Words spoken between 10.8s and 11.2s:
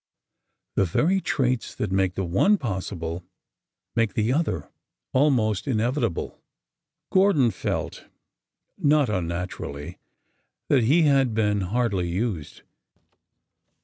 he